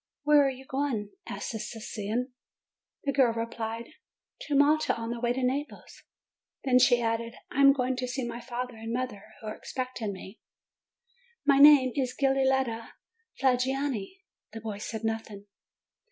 [0.25, 2.33] ''Where are you going?" asked the Sicilian.
[3.03, 3.89] The girl replied:
[4.47, 6.01] "To Malta on the way to Naples,"
[6.63, 10.11] Then she added: "I am going to see my father and mother, who are expecting
[10.11, 10.39] me.
[11.45, 12.93] My name is Giulietta
[13.39, 15.45] Faggiani." The boy said nothing.